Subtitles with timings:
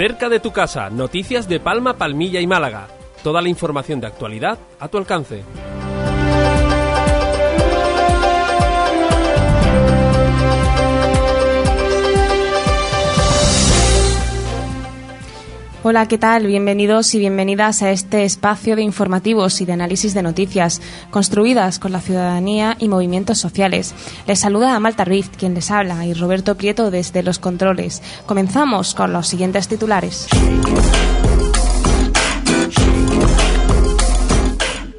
[0.00, 2.88] Cerca de tu casa, noticias de Palma, Palmilla y Málaga.
[3.22, 5.44] Toda la información de actualidad a tu alcance.
[15.82, 16.46] Hola, ¿qué tal?
[16.46, 21.92] Bienvenidos y bienvenidas a este espacio de informativos y de análisis de noticias construidas con
[21.92, 23.94] la ciudadanía y movimientos sociales.
[24.26, 28.02] Les saluda Malta Rift, quien les habla, y Roberto Prieto desde los controles.
[28.26, 30.28] Comenzamos con los siguientes titulares.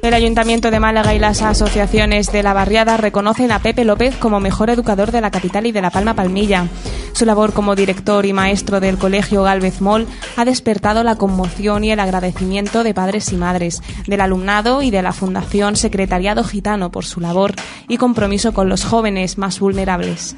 [0.02, 4.40] El Ayuntamiento de Málaga y las asociaciones de la barriada reconocen a Pepe López como
[4.40, 6.66] mejor educador de la capital y de La Palma Palmilla.
[7.12, 11.92] Su labor como director y maestro del Colegio Galvez Moll ha despertado la conmoción y
[11.92, 17.04] el agradecimiento de padres y madres, del alumnado y de la Fundación Secretariado Gitano por
[17.04, 17.54] su labor
[17.86, 20.36] y compromiso con los jóvenes más vulnerables.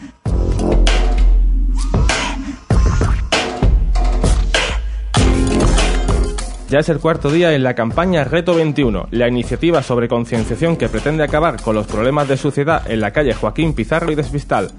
[6.74, 10.88] Ya es el cuarto día en la campaña Reto 21, la iniciativa sobre concienciación que
[10.88, 14.72] pretende acabar con los problemas de suciedad en la calle Joaquín Pizarro y Desvistal.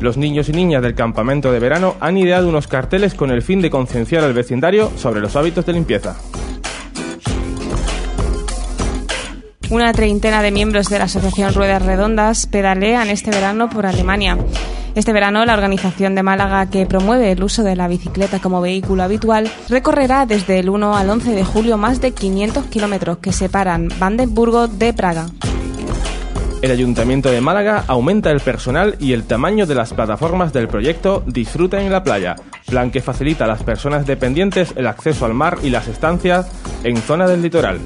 [0.00, 3.60] Los niños y niñas del campamento de verano han ideado unos carteles con el fin
[3.60, 6.16] de concienciar al vecindario sobre los hábitos de limpieza.
[9.70, 14.36] Una treintena de miembros de la Asociación Ruedas Redondas pedalean este verano por Alemania.
[14.96, 19.04] Este verano, la organización de Málaga, que promueve el uso de la bicicleta como vehículo
[19.04, 23.88] habitual, recorrerá desde el 1 al 11 de julio más de 500 kilómetros que separan
[24.00, 25.26] Vandenburgo de Praga.
[26.62, 31.22] El Ayuntamiento de Málaga aumenta el personal y el tamaño de las plataformas del proyecto
[31.26, 35.56] Disfruta en la playa, plan que facilita a las personas dependientes el acceso al mar
[35.62, 36.50] y las estancias
[36.84, 37.80] en zona del litoral.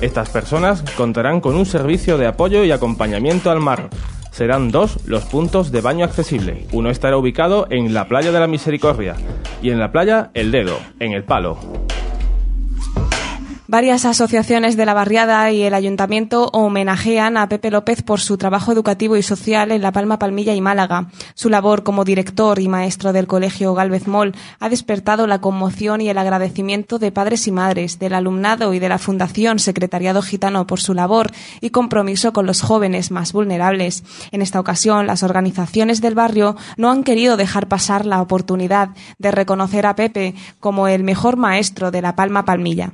[0.00, 3.90] Estas personas contarán con un servicio de apoyo y acompañamiento al mar,
[4.30, 6.66] serán dos los puntos de baño accesible.
[6.70, 9.16] Uno estará ubicado en la playa de la Misericordia
[9.62, 11.58] y en la playa El Dedo, en El Palo.
[13.68, 18.70] Varias asociaciones de la barriada y el ayuntamiento homenajean a Pepe López por su trabajo
[18.70, 21.08] educativo y social en La Palma, Palmilla y Málaga.
[21.34, 26.08] Su labor como director y maestro del colegio Galvez Moll ha despertado la conmoción y
[26.08, 30.78] el agradecimiento de padres y madres, del alumnado y de la Fundación Secretariado Gitano por
[30.78, 34.04] su labor y compromiso con los jóvenes más vulnerables.
[34.30, 39.32] En esta ocasión, las organizaciones del barrio no han querido dejar pasar la oportunidad de
[39.32, 42.92] reconocer a Pepe como el mejor maestro de La Palma, Palmilla.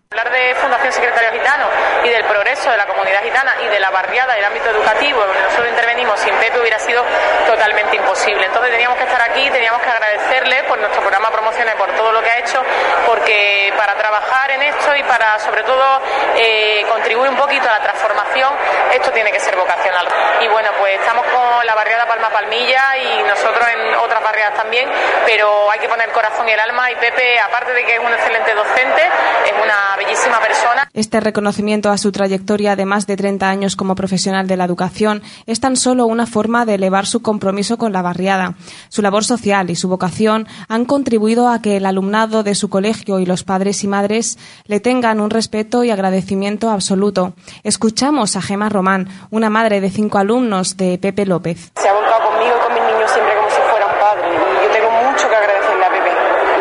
[0.63, 1.67] Fundación Secretario Gitano
[2.05, 5.43] y del progreso de la comunidad gitana y de la barriada del ámbito educativo, donde
[5.43, 7.05] nosotros intervenimos sin Pepe hubiera sido
[7.47, 8.47] totalmente imposible.
[8.47, 12.23] Entonces teníamos que estar aquí, teníamos que agradecerle por nuestro programa Promociones, por todo lo
[12.23, 12.63] que ha hecho,
[13.07, 16.01] porque para trabajar en esto y para sobre todo
[16.37, 18.55] eh, contribuir un poquito a la transformación,
[18.93, 20.07] esto tiene que ser vocacional.
[20.41, 24.89] Y bueno, pues estamos con la barriada Palma Palmilla y nosotros en otras barriadas también,
[25.27, 28.13] pero hay que poner corazón y el alma y Pepe, aparte de que es un
[28.13, 29.03] excelente docente,
[29.47, 33.95] es una bellísima persona este reconocimiento a su trayectoria de más de 30 años como
[33.95, 38.03] profesional de la educación es tan solo una forma de elevar su compromiso con la
[38.03, 38.55] barriada.
[38.91, 43.19] Su labor social y su vocación han contribuido a que el alumnado de su colegio
[43.21, 47.33] y los padres y madres le tengan un respeto y agradecimiento absoluto.
[47.65, 51.73] Escuchamos a Gema Román, una madre de cinco alumnos de Pepe López.
[51.77, 54.29] Se ha volcado conmigo y con mis niños siempre como si fuera un padre.
[54.29, 56.11] Y yo tengo mucho que agradecerle a Pepe.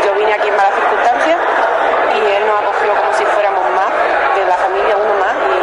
[0.05, 1.37] Yo vine aquí en malas circunstancias
[2.15, 3.91] y él nos acogió como si fuéramos más,
[4.35, 5.59] de la familia uno más, y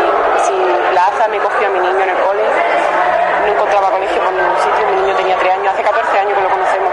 [0.49, 2.45] sin plaza me cogió a mi niño en el cole.
[3.45, 6.43] No encontraba colegio por ningún sitio, mi niño tenía 3 años, hace 14 años que
[6.43, 6.93] lo conocemos.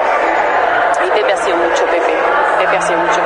[1.06, 2.14] Y Pepe ha sido mucho, Pepe,
[2.60, 3.22] Pepe ha sido mucho.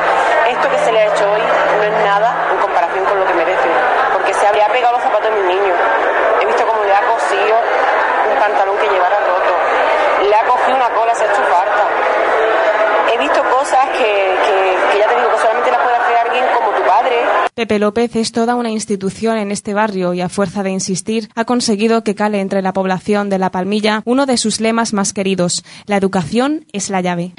[0.50, 3.34] Esto que se le ha hecho hoy no es nada en comparación con lo que
[3.34, 3.70] merece,
[4.14, 5.74] porque se habría pegado los zapatos a mi niño.
[6.42, 7.56] He visto cómo le ha cosido
[8.30, 9.54] un pantalón que llevara roto,
[10.30, 11.86] le ha cogido una cola, se ha hecho farta.
[13.14, 16.84] He visto cosas que, ya te digo que solamente las puede hacer alguien como tu
[16.88, 17.16] padre.
[17.56, 21.44] Pepe López es toda una institución en este barrio y a fuerza de insistir ha
[21.44, 25.66] conseguido que cale entre la población de La Palmilla uno de sus lemas más queridos,
[25.88, 27.34] la educación es la llave.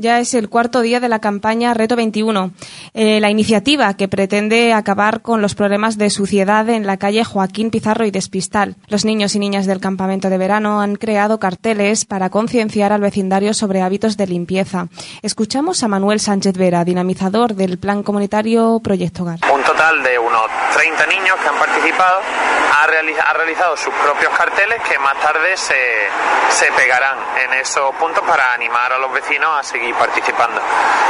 [0.00, 2.52] Ya es el cuarto día de la campaña Reto 21,
[2.94, 7.70] eh, la iniciativa que pretende acabar con los problemas de suciedad en la calle Joaquín
[7.72, 8.76] Pizarro y Despistal.
[8.86, 13.54] Los niños y niñas del campamento de verano han creado carteles para concienciar al vecindario
[13.54, 14.86] sobre hábitos de limpieza.
[15.22, 19.40] Escuchamos a Manuel Sánchez Vera, dinamizador del plan comunitario Proyecto Hogar.
[19.78, 22.20] Total de unos 30 niños que han participado
[22.72, 26.08] ha, ha realizado sus propios carteles que más tarde se,
[26.50, 30.60] se pegarán en esos puntos para animar a los vecinos a seguir participando.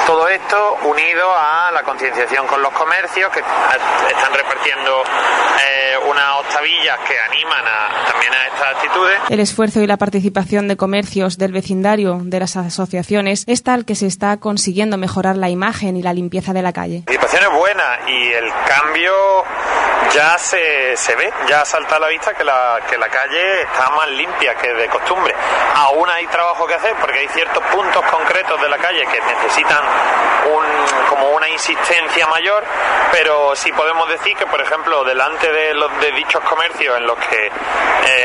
[0.06, 6.98] Todo esto unido a la concienciación con los comercios que están repartiendo eh, unas octavillas
[7.06, 7.64] que animan
[8.06, 9.18] también a estas actitudes.
[9.30, 13.94] El esfuerzo y la participación de comercios del vecindario de las asociaciones es tal que
[13.94, 17.04] se está consiguiendo mejorar la imagen y la limpieza de la calle.
[17.06, 19.44] La participación es buena y el cambio
[20.12, 23.90] ya se, se ve, ya salta a la vista que la, que la calle está
[23.90, 25.34] más limpia que de costumbre.
[25.74, 29.82] Aún hay trabajo que hacer porque hay ciertos puntos concretos de la calle que necesitan
[30.46, 32.64] un, como una insistencia mayor,
[33.12, 37.18] pero sí podemos decir que, por ejemplo, delante de, los, de dichos comercios en los
[37.18, 37.50] que,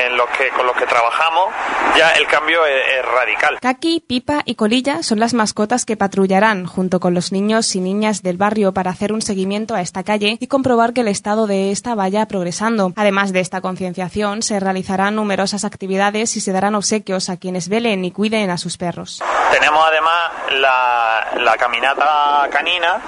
[0.05, 1.47] en los que, con los que trabajamos,
[1.95, 3.59] ya el cambio es, es radical.
[3.61, 8.21] Kaki, Pipa y Colilla son las mascotas que patrullarán junto con los niños y niñas
[8.23, 11.71] del barrio para hacer un seguimiento a esta calle y comprobar que el estado de
[11.71, 12.93] esta vaya progresando.
[12.95, 18.05] Además de esta concienciación, se realizarán numerosas actividades y se darán obsequios a quienes velen
[18.05, 19.21] y cuiden a sus perros.
[19.51, 22.02] Tenemos además la, la caminata
[22.51, 22.99] canina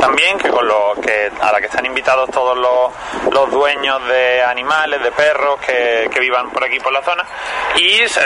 [0.00, 4.42] también, que con lo que a la que están invitados todos los, los dueños de
[4.42, 7.24] animales, de perros que, que, vivan por aquí por la zona,
[7.76, 8.20] y se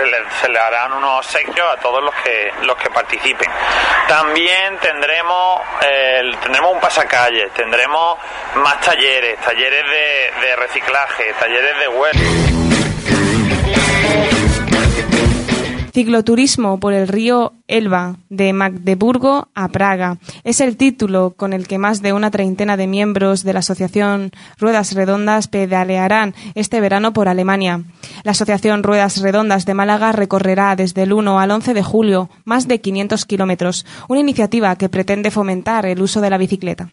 [0.48, 3.48] le, harán unos obsequios a todos los que los que participen.
[4.08, 8.19] También tendremos eh, tendremos un pasacalle, tendremos
[8.56, 9.84] más talleres, talleres
[10.40, 12.19] de, reciclaje, talleres de huerto.
[15.98, 20.18] Cicloturismo por el río Elba, de Magdeburgo a Praga.
[20.44, 24.30] Es el título con el que más de una treintena de miembros de la Asociación
[24.58, 27.82] Ruedas Redondas pedalearán este verano por Alemania.
[28.22, 32.68] La Asociación Ruedas Redondas de Málaga recorrerá desde el 1 al 11 de julio más
[32.68, 36.90] de 500 kilómetros, una iniciativa que pretende fomentar el uso de la bicicleta.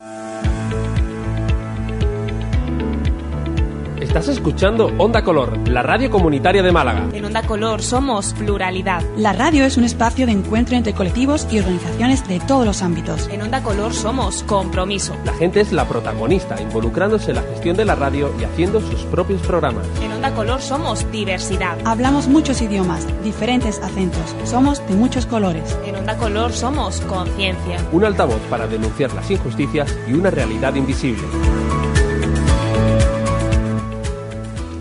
[4.15, 7.09] Estás escuchando Onda Color, la radio comunitaria de Málaga.
[7.12, 9.03] En Onda Color somos pluralidad.
[9.17, 13.27] La radio es un espacio de encuentro entre colectivos y organizaciones de todos los ámbitos.
[13.27, 15.17] En Onda Color somos compromiso.
[15.25, 19.01] La gente es la protagonista, involucrándose en la gestión de la radio y haciendo sus
[19.01, 19.85] propios programas.
[20.01, 21.77] En Onda Color somos diversidad.
[21.83, 24.33] Hablamos muchos idiomas, diferentes acentos.
[24.45, 25.77] Somos de muchos colores.
[25.85, 27.85] En Onda Color somos conciencia.
[27.91, 31.23] Un altavoz para denunciar las injusticias y una realidad invisible.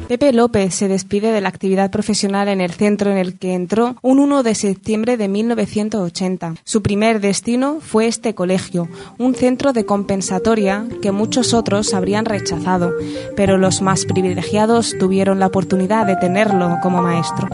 [0.08, 3.96] Pepe López se despide de la actividad profesional en el centro en el que entró
[4.02, 6.56] un 1 de septiembre de 1980.
[6.62, 12.92] Su primer destino fue este colegio, un centro de compensatoria que muchos otros habrían rechazado,
[13.34, 17.48] pero los más privilegiados tuvieron la oportunidad de tenerlo como maestro.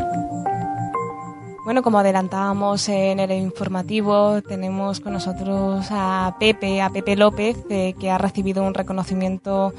[1.63, 7.93] Bueno, como adelantábamos en el informativo, tenemos con nosotros a Pepe, a Pepe López, eh,
[8.01, 9.73] que ha recibido un reconocimiento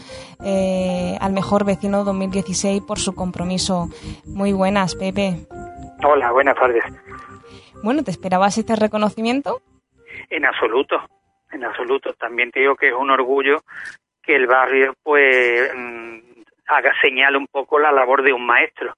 [0.45, 3.87] eh, al mejor vecino 2016 por su compromiso.
[4.25, 5.47] Muy buenas, Pepe.
[6.03, 6.83] Hola, buenas tardes.
[7.83, 9.61] Bueno, ¿te esperabas este reconocimiento?
[10.29, 11.01] En absoluto,
[11.51, 12.13] en absoluto.
[12.13, 13.63] También te digo que es un orgullo
[14.21, 16.19] que el barrio, pues, mm,
[16.67, 18.93] haga señal un poco la labor de un maestro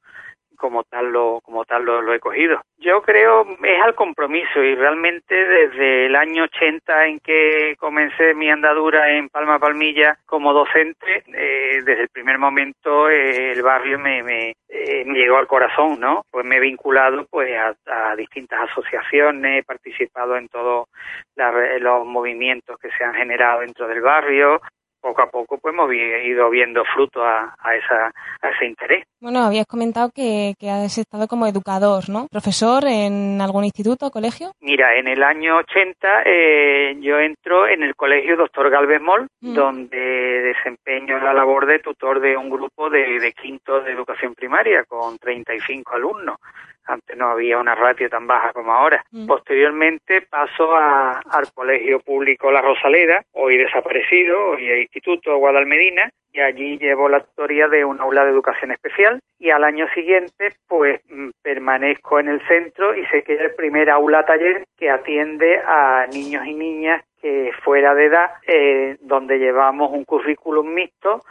[0.63, 2.61] como tal lo como tal lo, he cogido.
[2.77, 8.49] Yo creo es al compromiso y realmente desde el año 80 en que comencé mi
[8.49, 14.23] andadura en Palma Palmilla como docente, eh, desde el primer momento eh, el barrio me,
[14.23, 16.25] me, eh, me, llegó al corazón, ¿no?
[16.31, 20.87] Pues me he vinculado pues a, a distintas asociaciones, he participado en todos
[21.35, 24.61] los movimientos que se han generado dentro del barrio,
[25.03, 29.05] poco a poco pues hemos ido viendo fruto a, a, esa, a ese interés.
[29.19, 32.27] Bueno, habías comentado que, que, has estado como educador, ¿no?
[32.31, 34.51] ¿Profesor en algún instituto o colegio?
[34.61, 39.53] Mira, en el año 80 eh, yo entro en el colegio Doctor Galvez Moll, mm.
[39.53, 44.85] donde desempeño la labor de tutor de un grupo de, de quinto de educación primaria
[44.85, 46.37] con 35 alumnos
[46.85, 49.03] antes no había una ratio tan baja como ahora.
[49.11, 49.27] Mm.
[49.27, 56.39] Posteriormente paso a, al Colegio Público La Rosaleda, hoy desaparecido, hoy el Instituto Guadalmedina, y
[56.39, 61.01] allí llevo la tutoría de un aula de educación especial y al año siguiente pues
[61.43, 66.07] permanezco en el centro y sé que es el primer aula taller que atiende a
[66.11, 71.23] niños y niñas que fuera de edad, eh, donde llevamos un currículum mixto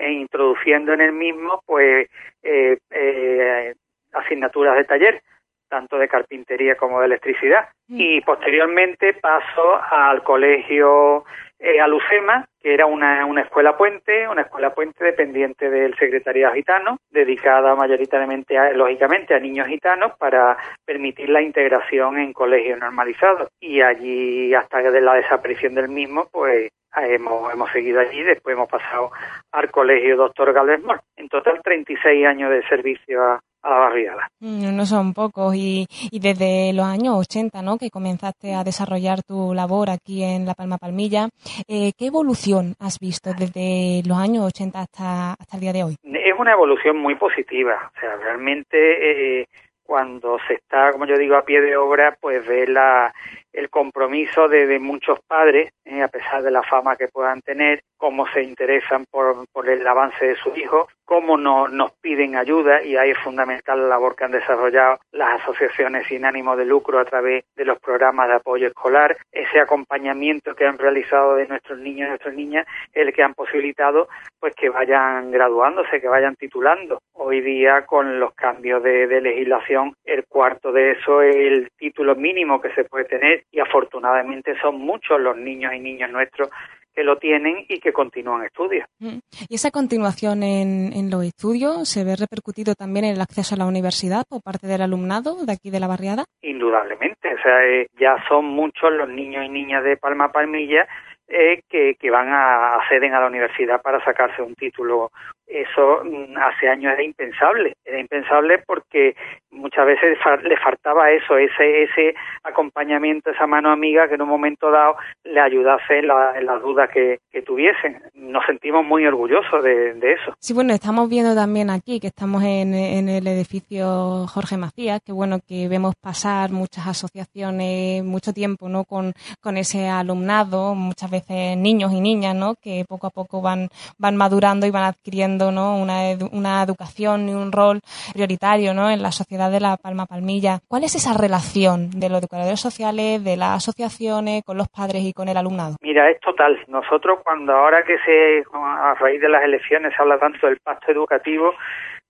[0.00, 2.08] e introduciendo en el mismo pues
[2.42, 3.74] eh, eh,
[4.14, 5.22] asignaturas de taller,
[5.68, 7.68] tanto de carpintería como de electricidad.
[7.88, 8.00] Mm.
[8.00, 11.24] Y posteriormente paso al colegio
[11.58, 16.98] eh, Alucema, que era una, una escuela puente, una escuela puente dependiente del Secretariado Gitano,
[17.10, 23.48] dedicada mayoritariamente, a, lógicamente, a niños gitanos para permitir la integración en colegios normalizados.
[23.60, 28.68] Y allí, hasta de la desaparición del mismo, pues hemos, hemos seguido allí, después hemos
[28.68, 29.10] pasado
[29.52, 31.00] al colegio Doctor Galvez Mor.
[31.16, 34.28] En total, 36 años de servicio a, a la barriada.
[34.40, 37.78] Mm, No son pocos y, y desde los años 80, ¿no?
[37.78, 41.28] Que comenzaste a desarrollar tu labor aquí en La Palma Palmilla,
[41.66, 45.96] eh, ¿qué evolución has visto desde los años 80 hasta, hasta el día de hoy?
[46.04, 47.90] Es una evolución muy positiva.
[47.96, 49.46] O sea, realmente eh,
[49.82, 53.12] cuando se está, como yo digo, a pie de obra, pues ve la,
[53.54, 58.26] el compromiso de, muchos padres, eh, a pesar de la fama que puedan tener, cómo
[58.26, 62.96] se interesan por, por el avance de su hijo, cómo no, nos piden ayuda y
[62.96, 67.04] ahí es fundamental la labor que han desarrollado las asociaciones sin ánimo de lucro a
[67.04, 72.06] través de los programas de apoyo escolar, ese acompañamiento que han realizado de nuestros niños
[72.06, 74.08] y nuestras niñas, el que han posibilitado
[74.40, 77.00] pues que vayan graduándose, que vayan titulando.
[77.14, 82.14] Hoy día con los cambios de, de legislación, el cuarto de eso es el título
[82.14, 86.50] mínimo que se puede tener y afortunadamente son muchos los niños y niñas nuestros
[86.94, 88.86] que lo tienen y que continúan estudios.
[89.00, 89.18] Mm.
[89.48, 93.58] ¿Y esa continuación en, en los estudios se ve repercutido también en el acceso a
[93.58, 96.24] la universidad por parte del alumnado de aquí de la barriada?
[96.42, 100.86] Indudablemente, o sea, eh, ya son muchos los niños y niñas de Palma Palmilla
[101.26, 105.10] eh, que, que van a acceden a la universidad para sacarse un título.
[105.46, 109.14] Eso mm, hace años era impensable, era impensable porque
[109.50, 114.70] muchas veces le faltaba eso, ese ese acompañamiento, esa mano amiga que en un momento
[114.70, 118.00] dado le ayudase en, la- en las dudas que, que tuviesen.
[118.14, 120.34] Nos sentimos muy orgullosos de, de eso.
[120.38, 125.12] Sí, bueno, estamos viendo también aquí que estamos en, en el edificio Jorge Macías, que
[125.12, 128.84] bueno, que vemos pasar muchas asociaciones, mucho tiempo, ¿no?
[128.84, 132.54] Con, con ese alumnado, muchas veces niños y niñas, ¿no?
[132.62, 135.76] Que poco a poco van, van madurando y van adquiriendo, ¿no?
[135.76, 136.00] Una,
[136.32, 137.80] una educación y un rol
[138.12, 138.90] prioritario, ¿no?
[138.90, 140.58] En la sociedad de la Palma Palmilla.
[140.68, 145.12] ¿Cuál es esa relación de los educadores sociales, de las asociaciones, con los padres y
[145.12, 145.76] con el alumnado?
[145.82, 146.58] Mira, es total.
[146.68, 150.90] Nosotros cuando ahora que se, a raíz de las elecciones se habla tanto del pacto
[150.90, 151.54] educativo,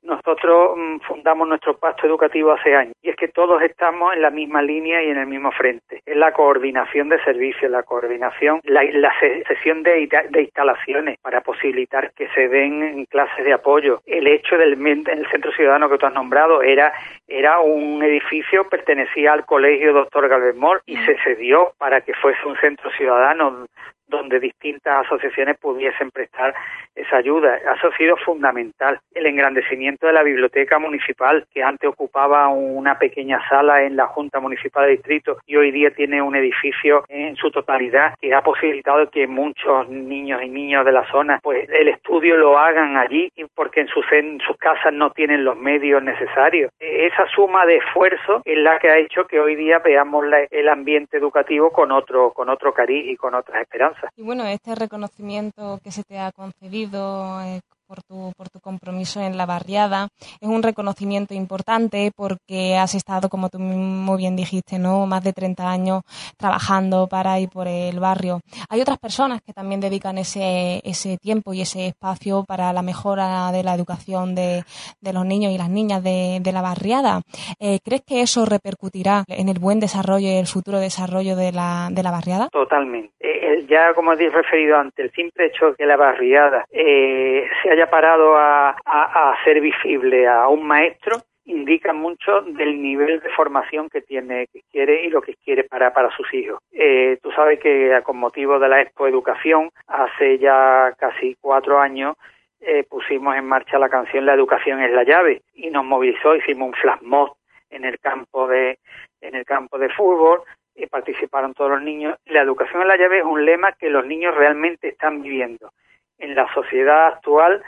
[0.04, 4.30] nosotros mm, fundamos nuestro pacto educativo hace años y es que todos estamos en la
[4.30, 6.02] misma línea y en el mismo frente.
[6.06, 10.08] Es la coordinación de servicios, la coordinación, la, la se- sesión de,
[10.40, 14.00] instalaciones para posibilitar que se den clases de apoyo.
[14.06, 16.92] El hecho del el centro ciudadano que tú has nombrado era
[17.26, 22.46] era un edificio pertenecía al colegio Doctor Galvez Mor y se cedió para que fuese
[22.46, 23.66] un centro ciudadano
[24.06, 26.54] donde distintas asociaciones pudiesen prestar
[26.94, 27.56] esa ayuda.
[27.56, 29.00] Eso ha sido fundamental.
[29.14, 34.40] El engrandecimiento de la biblioteca municipal, que antes ocupaba una pequeña sala en la Junta
[34.40, 39.11] Municipal de Distrito y hoy día tiene un edificio en su totalidad, que ha posibilitado
[39.11, 43.80] que muchos niños y niñas de la zona, pues el estudio lo hagan allí, porque
[43.80, 46.70] en sus, en sus casas no tienen los medios necesarios.
[46.78, 50.68] Esa suma de esfuerzo es la que ha hecho que hoy día veamos la- el
[50.68, 53.93] ambiente educativo con otro, con otro cariz y con otras esperanzas.
[54.16, 59.20] Y bueno, este reconocimiento que se te ha concedido eh, por tu, por tu compromiso
[59.20, 60.08] en la barriada
[60.40, 65.06] es un reconocimiento importante porque has estado, como tú muy bien dijiste, ¿no?
[65.06, 66.02] más de 30 años
[66.36, 68.40] trabajando para y por el barrio.
[68.68, 73.52] Hay otras personas que también dedican ese, ese tiempo y ese espacio para la mejora
[73.52, 74.64] de la educación de,
[75.00, 77.22] de los niños y las niñas de, de la barriada.
[77.60, 81.88] Eh, ¿Crees que eso repercutirá en el buen desarrollo y el futuro desarrollo de la,
[81.90, 82.48] de la barriada?
[82.50, 83.12] Totalmente.
[83.20, 87.48] Eh, el- ya como he referido antes, el simple hecho de que la barriada eh,
[87.62, 93.28] se haya parado a, a, ser visible a un maestro indica mucho del nivel de
[93.30, 96.58] formación que tiene, que quiere y lo que quiere para, para sus hijos.
[96.72, 102.16] Eh, tú sabes que con motivo de la Expo Educación, hace ya casi cuatro años,
[102.60, 106.68] eh, pusimos en marcha la canción La educación es la llave y nos movilizó, hicimos
[106.68, 107.34] un flash mob
[107.68, 108.78] en el campo de,
[109.20, 110.40] en el campo de fútbol,
[110.75, 112.19] y participaron todos los niños.
[112.26, 115.73] La educación en la llave es un lema que los niños realmente están viviendo.
[116.19, 117.62] En la sociedad actual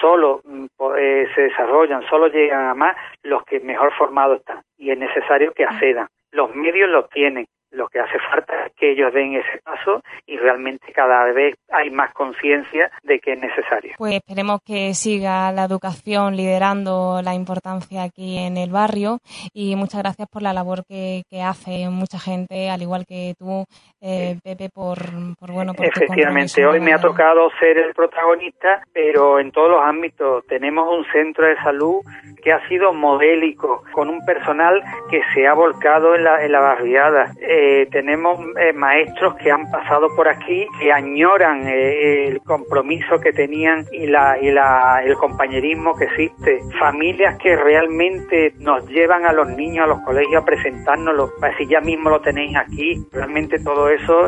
[0.00, 0.66] solo mm,
[0.98, 5.52] eh, se desarrollan, solo llegan a más los que mejor formados están y es necesario
[5.52, 6.08] que accedan.
[6.32, 10.36] Los medios los tienen, lo que hace falta es que ellos den ese paso y
[10.36, 13.94] realmente cada vez hay más conciencia de que es necesario.
[13.98, 19.18] Pues esperemos que siga la educación liderando la importancia aquí en el barrio
[19.52, 23.64] y muchas gracias por la labor que, hace mucha gente, al igual que tú,
[24.00, 24.98] eh, Pepe, por,
[25.40, 30.46] bueno, por Efectivamente, hoy me ha tocado ser el protagonista, pero en todos los ámbitos
[30.46, 32.02] tenemos un centro de salud
[32.42, 36.60] que ha sido modélico, con un personal que se ha volcado en la, en la
[36.60, 37.32] barriada.
[37.40, 37.59] Eh,
[37.90, 43.84] tenemos eh, maestros que han pasado por aquí, que añoran eh, el compromiso que tenían
[43.92, 46.60] y, la, y la, el compañerismo que existe.
[46.78, 51.30] Familias que realmente nos llevan a los niños a los colegios a presentárnoslo.
[51.58, 54.26] Si ya mismo lo tenéis aquí, realmente todo eso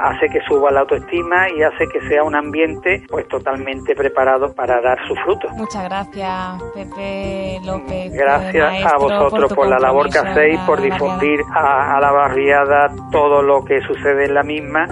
[0.00, 4.80] hace que suba la autoestima y hace que sea un ambiente pues totalmente preparado para
[4.80, 5.48] dar su fruto.
[5.50, 8.12] Muchas gracias, Pepe López.
[8.12, 12.67] Gracias a vosotros por, la labor que hacéis, por difundir a, la barriada
[13.10, 14.86] todo lo que sucede en la misma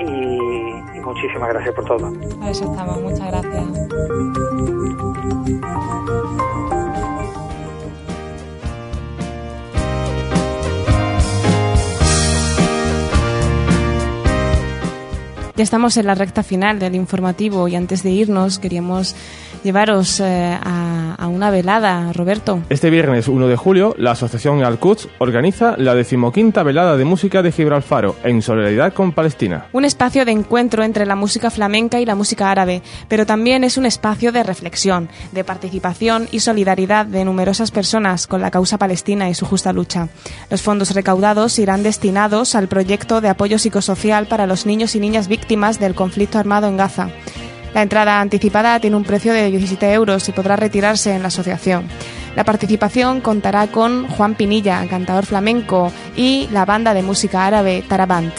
[0.00, 0.38] y,
[1.02, 2.12] muchísimas gracias por todo.
[2.42, 3.64] A eso estamos, muchas gracias.
[15.54, 19.14] Ya estamos en la recta final del informativo y antes de irnos queríamos
[19.62, 22.60] llevaros eh, a, una velada, Roberto.
[22.68, 27.52] Este viernes 1 de julio, la Asociación Al-Quds organiza la decimoquinta velada de música de
[27.52, 29.66] Gibralfaro, en solidaridad con Palestina.
[29.72, 33.78] Un espacio de encuentro entre la música flamenca y la música árabe, pero también es
[33.78, 39.30] un espacio de reflexión, de participación y solidaridad de numerosas personas con la causa palestina
[39.30, 40.08] y su justa lucha.
[40.50, 45.28] Los fondos recaudados irán destinados al proyecto de apoyo psicosocial para los niños y niñas
[45.42, 47.08] víctimas del conflicto armado en Gaza.
[47.74, 51.88] La entrada anticipada tiene un precio de 17 euros y podrá retirarse en la asociación.
[52.36, 58.32] La participación contará con Juan Pinilla, cantador flamenco, y la banda de música árabe Tarabant.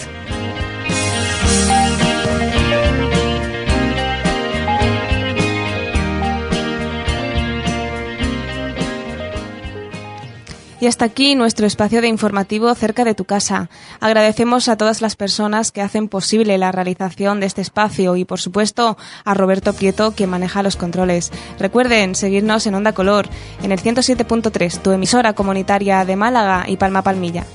[10.83, 13.69] Y hasta aquí nuestro espacio de informativo cerca de tu casa.
[14.01, 18.41] Agradecemos a todas las personas que hacen posible la realización de este espacio y, por
[18.41, 21.31] supuesto, a Roberto Prieto, que maneja los controles.
[21.57, 23.29] Recuerden seguirnos en Onda Color,
[23.63, 27.45] en el 107.3, tu emisora comunitaria de Málaga y Palma Palmilla.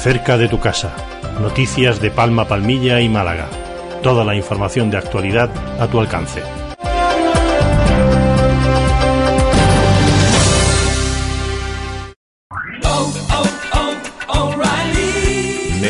[0.00, 0.96] Cerca de tu casa.
[1.42, 3.50] Noticias de Palma, Palmilla y Málaga.
[4.02, 6.42] Toda la información de actualidad a tu alcance.